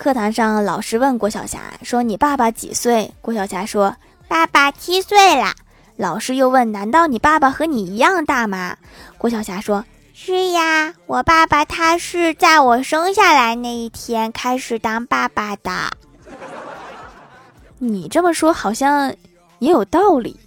[0.00, 3.94] 课堂上，老师问郭晓霞说：‘你爸爸几岁？’郭晓霞说
[4.28, 5.52] ：‘爸爸七岁了。’
[5.96, 8.78] 老师又问：‘难道你爸爸和你一样大吗？’
[9.18, 9.84] 郭晓霞说
[10.14, 15.70] 是呀，我爸爸他是在我生下来那一天开始当爸爸的。
[17.76, 19.14] 你这么说好像
[19.58, 20.40] 也有道理。